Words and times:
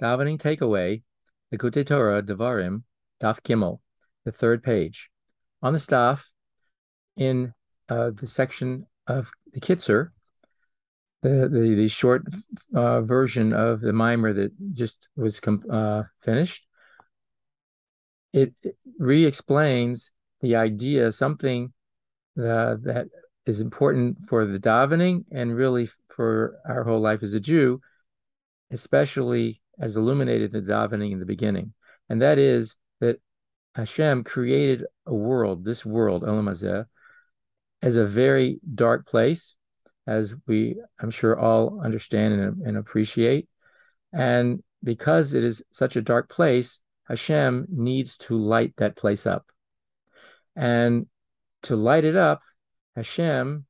Davening 0.00 0.38
takeaway, 0.38 1.02
Likutei 1.52 1.86
Torah, 1.86 2.22
Devarim, 2.22 2.82
Daf 3.22 3.40
Gimel, 3.40 3.80
the 4.24 4.32
third 4.32 4.62
page. 4.62 5.10
On 5.62 5.72
the 5.72 5.78
staff, 5.78 6.30
in 7.16 7.54
uh, 7.88 8.10
the 8.14 8.26
section 8.26 8.86
of 9.06 9.30
the 9.52 9.60
Kitzur, 9.60 10.10
the, 11.22 11.48
the, 11.48 11.74
the 11.74 11.88
short 11.88 12.26
uh, 12.74 13.00
version 13.00 13.52
of 13.52 13.80
the 13.80 13.92
maamar 13.92 14.34
that 14.34 14.52
just 14.74 15.08
was 15.16 15.40
uh, 15.70 16.02
finished, 16.20 16.66
it, 18.32 18.52
it 18.62 18.76
re-explains 18.98 20.12
the 20.40 20.56
idea, 20.56 21.12
something 21.12 21.72
uh, 22.36 22.76
that 22.82 23.06
is 23.46 23.60
important 23.60 24.26
for 24.26 24.44
the 24.44 24.58
davening 24.58 25.24
and 25.30 25.54
really 25.54 25.88
for 26.08 26.56
our 26.68 26.82
whole 26.84 27.00
life 27.00 27.22
as 27.22 27.32
a 27.32 27.40
Jew, 27.40 27.80
especially 28.70 29.62
as 29.78 29.96
illuminated 29.96 30.54
in 30.54 30.64
the 30.64 30.72
davening 30.72 31.12
in 31.12 31.18
the 31.18 31.26
beginning, 31.26 31.72
and 32.08 32.22
that 32.22 32.38
is 32.38 32.76
that 33.00 33.20
Hashem 33.74 34.24
created 34.24 34.84
a 35.06 35.14
world, 35.14 35.64
this 35.64 35.84
world, 35.84 36.22
Olam 36.22 36.48
Hazeh, 36.48 36.86
as 37.82 37.96
a 37.96 38.06
very 38.06 38.60
dark 38.74 39.06
place, 39.06 39.54
as 40.06 40.34
we, 40.46 40.76
I'm 40.98 41.10
sure, 41.10 41.38
all 41.38 41.80
understand 41.82 42.34
and, 42.34 42.62
and 42.62 42.76
appreciate. 42.76 43.48
And 44.12 44.62
because 44.82 45.34
it 45.34 45.44
is 45.44 45.64
such 45.70 45.96
a 45.96 46.02
dark 46.02 46.28
place, 46.28 46.80
Hashem 47.08 47.66
needs 47.68 48.16
to 48.18 48.38
light 48.38 48.74
that 48.76 48.96
place 48.96 49.26
up. 49.26 49.46
And 50.54 51.06
to 51.62 51.76
light 51.76 52.04
it 52.04 52.16
up, 52.16 52.42
Hashem 52.94 53.64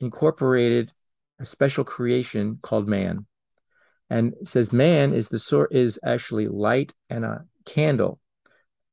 incorporated 0.00 0.92
a 1.38 1.44
special 1.44 1.84
creation 1.84 2.58
called 2.62 2.88
man 2.88 3.26
and 4.12 4.34
says 4.44 4.72
man 4.72 5.14
is 5.14 5.28
the 5.28 5.38
sort 5.38 5.72
is 5.72 5.98
actually 6.04 6.46
light 6.46 6.92
and 7.08 7.24
a 7.24 7.44
candle 7.64 8.20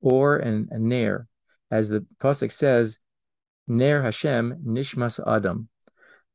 or 0.00 0.36
an, 0.36 0.68
a 0.70 0.78
ner 0.78 1.26
as 1.70 1.88
the 1.88 2.04
pasuk 2.18 2.50
says 2.50 2.98
nair 3.66 4.02
hashem 4.02 4.44
nishmas 4.66 5.20
adam 5.26 5.68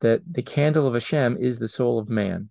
that 0.01 0.21
the 0.31 0.41
candle 0.41 0.87
of 0.87 0.93
hashem 0.93 1.37
is 1.37 1.59
the 1.59 1.67
soul 1.67 1.99
of 1.99 2.09
man. 2.09 2.49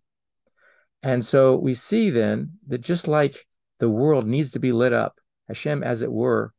And 1.03 1.25
so 1.25 1.57
we 1.57 1.75
see 1.75 2.11
then 2.11 2.53
that 2.67 2.81
just 2.81 3.07
like 3.07 3.47
the 3.79 3.89
world 3.89 4.27
needs 4.27 4.51
to 4.53 4.59
be 4.59 4.73
lit 4.73 4.93
up 4.93 5.21
hashem 5.47 5.83
as 5.85 6.03
it 6.03 6.11
were 6.11 6.53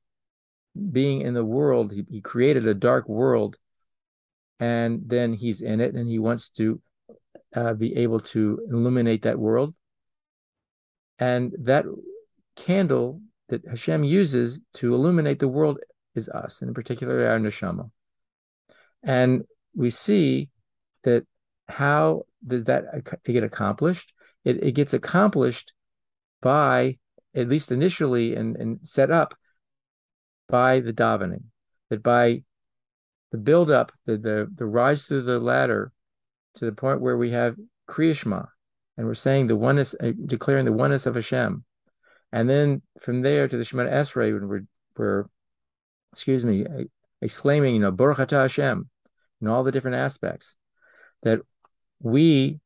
being 0.91 1.21
in 1.21 1.33
the 1.33 1.43
world 1.43 1.91
he, 1.91 2.05
he 2.09 2.21
created 2.21 2.67
a 2.67 2.73
dark 2.73 3.09
world 3.09 3.57
and 4.59 5.01
then 5.07 5.33
he's 5.33 5.61
in 5.61 5.81
it 5.81 5.95
and 5.95 6.07
he 6.07 6.19
wants 6.19 6.49
to 6.49 6.79
uh, 7.55 7.73
be 7.73 7.95
able 7.97 8.19
to 8.19 8.59
illuminate 8.69 9.23
that 9.23 9.39
world. 9.39 9.73
And 11.19 11.53
that 11.59 11.85
candle 12.55 13.21
that 13.49 13.65
Hashem 13.67 14.03
uses 14.03 14.61
to 14.75 14.93
illuminate 14.93 15.39
the 15.39 15.47
world 15.47 15.79
is 16.15 16.29
us, 16.29 16.61
and 16.61 16.69
in 16.69 16.73
particular 16.73 17.27
our 17.27 17.39
neshama. 17.39 17.89
And 19.03 19.43
we 19.75 19.89
see 19.89 20.49
that 21.03 21.25
how 21.67 22.23
does 22.45 22.65
that 22.65 22.83
get 23.23 23.43
accomplished? 23.43 24.13
It, 24.43 24.63
it 24.63 24.71
gets 24.73 24.93
accomplished 24.93 25.73
by, 26.41 26.97
at 27.35 27.47
least 27.47 27.71
initially, 27.71 28.35
and, 28.35 28.55
and 28.55 28.79
set 28.83 29.11
up 29.11 29.35
by 30.47 30.79
the 30.79 30.93
davening. 30.93 31.43
That 31.89 32.03
by 32.03 32.43
the 33.31 33.37
build 33.37 33.71
up, 33.71 33.91
the, 34.05 34.17
the 34.17 34.47
the 34.53 34.65
rise 34.65 35.05
through 35.05 35.23
the 35.23 35.39
ladder 35.39 35.91
to 36.57 36.65
the 36.65 36.71
point 36.71 37.01
where 37.01 37.17
we 37.17 37.31
have 37.31 37.55
Kriyashma, 37.89 38.47
and 38.97 39.07
we're 39.07 39.13
saying 39.13 39.47
the 39.47 39.55
oneness, 39.55 39.95
uh, 40.01 40.11
declaring 40.25 40.65
the 40.65 40.73
oneness 40.73 41.05
of 41.05 41.15
Hashem. 41.15 41.63
And 42.31 42.49
then 42.49 42.81
from 42.99 43.21
there 43.21 43.47
to 43.47 43.57
the 43.57 43.63
Shemona 43.63 43.91
Esrei, 43.91 44.33
when 44.33 44.47
we're, 44.47 44.65
we're 44.97 45.25
excuse 46.11 46.43
me, 46.43 46.65
exclaiming, 47.21 47.75
you 47.75 47.81
know, 47.81 47.91
Baruch 47.91 48.17
Atah 48.17 48.41
Hashem, 48.41 48.89
in 49.41 49.47
all 49.47 49.63
the 49.63 49.71
different 49.71 49.97
aspects, 49.97 50.55
that 51.23 51.39
we, 52.01 52.59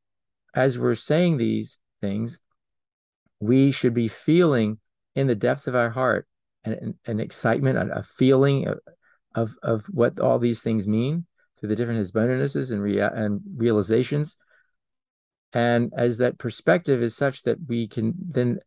as 0.55 0.79
we're 0.79 0.95
saying 0.95 1.37
these 1.37 1.79
things, 2.01 2.39
we 3.39 3.71
should 3.71 3.93
be 3.93 4.07
feeling 4.07 4.79
in 5.15 5.27
the 5.27 5.35
depths 5.35 5.67
of 5.67 5.75
our 5.75 5.89
heart 5.89 6.27
an, 6.63 6.97
an 7.05 7.19
excitement, 7.19 7.77
a, 7.77 7.99
a 7.99 8.03
feeling 8.03 8.67
of, 8.67 8.79
of, 9.35 9.55
of 9.63 9.85
what 9.85 10.19
all 10.19 10.39
these 10.39 10.61
things 10.61 10.87
mean, 10.87 11.25
through 11.61 11.69
the 11.69 11.75
different 11.75 12.01
hisbonuses 12.01 12.71
and, 12.71 12.81
rea- 12.81 12.99
and 12.99 13.39
realizations. 13.55 14.35
And 15.53 15.93
as 15.95 16.17
that 16.17 16.39
perspective 16.39 17.01
is 17.01 17.15
such 17.15 17.43
that 17.43 17.57
we 17.67 17.87
can 17.87 18.13
then 18.17 18.59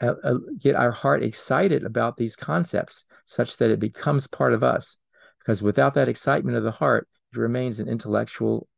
uh, 0.00 0.14
uh, 0.22 0.34
get 0.58 0.76
our 0.76 0.92
heart 0.92 1.22
excited 1.22 1.84
about 1.84 2.16
these 2.16 2.36
concepts, 2.36 3.04
such 3.26 3.56
that 3.56 3.70
it 3.70 3.80
becomes 3.80 4.26
part 4.26 4.52
of 4.54 4.62
us. 4.62 4.98
Because 5.40 5.62
without 5.62 5.94
that 5.94 6.08
excitement 6.08 6.56
of 6.56 6.62
the 6.62 6.70
heart, 6.70 7.08
it 7.32 7.38
remains 7.38 7.80
an 7.80 7.88
intellectual 7.88 8.68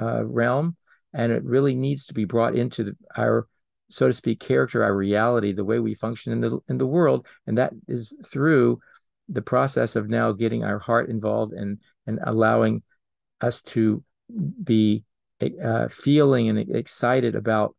uh, 0.00 0.24
realm, 0.24 0.76
and 1.12 1.32
it 1.32 1.42
really 1.42 1.74
needs 1.74 2.06
to 2.06 2.14
be 2.14 2.24
brought 2.24 2.54
into 2.54 2.84
the, 2.84 2.96
our, 3.16 3.48
so 3.88 4.06
to 4.06 4.12
speak, 4.12 4.38
character, 4.38 4.84
our 4.84 4.94
reality, 4.94 5.52
the 5.52 5.64
way 5.64 5.80
we 5.80 5.94
function 5.94 6.32
in 6.32 6.40
the 6.40 6.58
in 6.68 6.78
the 6.78 6.86
world, 6.86 7.26
and 7.46 7.58
that 7.58 7.72
is 7.88 8.12
through 8.24 8.80
the 9.28 9.42
process 9.42 9.96
of 9.96 10.08
now 10.08 10.32
getting 10.32 10.62
our 10.62 10.78
heart 10.78 11.08
involved 11.08 11.52
and 11.52 11.78
and 12.06 12.20
allowing 12.24 12.82
us 13.40 13.62
to 13.62 14.02
be 14.62 15.04
uh, 15.62 15.88
feeling 15.88 16.48
and 16.48 16.58
excited 16.58 17.34
about 17.34 17.74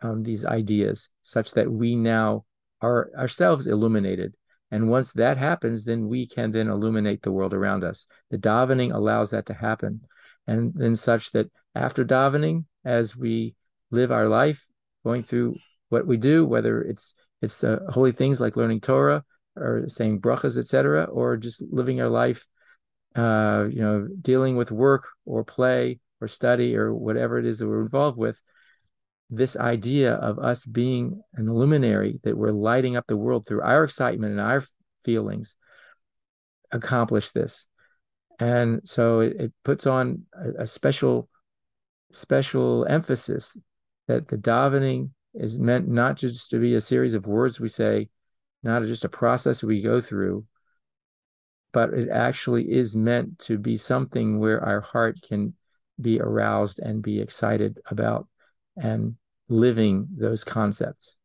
um, 0.00 0.22
these 0.22 0.44
ideas 0.44 1.08
such 1.22 1.52
that 1.52 1.70
we 1.70 1.94
now 1.94 2.44
are 2.80 3.10
ourselves 3.16 3.66
illuminated. 3.66 4.34
And 4.70 4.90
once 4.90 5.12
that 5.12 5.36
happens 5.36 5.84
then 5.84 6.08
we 6.08 6.26
can 6.26 6.52
then 6.52 6.68
illuminate 6.68 7.22
the 7.22 7.32
world 7.32 7.54
around 7.54 7.84
us. 7.84 8.06
The 8.30 8.38
davening 8.38 8.94
allows 8.94 9.30
that 9.30 9.46
to 9.46 9.54
happen. 9.54 10.02
And 10.46 10.72
then 10.74 10.96
such 10.96 11.32
that 11.32 11.50
after 11.74 12.04
davening 12.04 12.64
as 12.84 13.16
we 13.16 13.54
live 13.90 14.12
our 14.12 14.28
life 14.28 14.66
going 15.04 15.22
through 15.22 15.56
what 15.88 16.06
we 16.06 16.16
do 16.16 16.44
whether 16.44 16.82
it's 16.82 17.14
it's 17.40 17.62
uh, 17.64 17.78
holy 17.88 18.12
things 18.12 18.40
like 18.40 18.56
learning 18.56 18.80
torah 18.80 19.24
or 19.56 19.88
saying 19.88 20.20
brachas 20.20 20.58
etc 20.58 21.04
or 21.04 21.36
just 21.36 21.62
living 21.70 22.00
our 22.00 22.08
life 22.08 22.46
uh, 23.14 23.66
you 23.70 23.80
know, 23.80 24.08
dealing 24.20 24.56
with 24.56 24.70
work 24.70 25.08
or 25.24 25.44
play 25.44 26.00
or 26.20 26.28
study 26.28 26.76
or 26.76 26.94
whatever 26.94 27.38
it 27.38 27.46
is 27.46 27.58
that 27.58 27.68
we're 27.68 27.82
involved 27.82 28.18
with, 28.18 28.40
this 29.30 29.56
idea 29.56 30.14
of 30.14 30.38
us 30.38 30.64
being 30.64 31.22
an 31.34 31.52
luminary, 31.52 32.20
that 32.22 32.36
we're 32.36 32.50
lighting 32.50 32.96
up 32.96 33.06
the 33.06 33.16
world 33.16 33.46
through 33.46 33.62
our 33.62 33.84
excitement 33.84 34.32
and 34.32 34.40
our 34.40 34.64
feelings, 35.04 35.56
accomplish 36.72 37.30
this. 37.30 37.66
And 38.38 38.80
so 38.84 39.20
it, 39.20 39.36
it 39.38 39.52
puts 39.64 39.86
on 39.86 40.22
a, 40.32 40.62
a 40.62 40.66
special, 40.66 41.28
special 42.12 42.86
emphasis 42.88 43.56
that 44.06 44.28
the 44.28 44.38
davening 44.38 45.10
is 45.34 45.58
meant 45.58 45.88
not 45.88 46.16
just 46.16 46.50
to 46.50 46.58
be 46.58 46.74
a 46.74 46.80
series 46.80 47.14
of 47.14 47.26
words 47.26 47.60
we 47.60 47.68
say, 47.68 48.08
not 48.62 48.82
just 48.82 49.04
a 49.04 49.08
process 49.08 49.62
we 49.62 49.82
go 49.82 50.00
through, 50.00 50.44
but 51.72 51.92
it 51.92 52.08
actually 52.08 52.72
is 52.72 52.96
meant 52.96 53.38
to 53.40 53.58
be 53.58 53.76
something 53.76 54.38
where 54.38 54.64
our 54.64 54.80
heart 54.80 55.20
can 55.22 55.54
be 56.00 56.20
aroused 56.20 56.78
and 56.78 57.02
be 57.02 57.20
excited 57.20 57.78
about 57.90 58.28
and 58.76 59.16
living 59.48 60.08
those 60.16 60.44
concepts. 60.44 61.17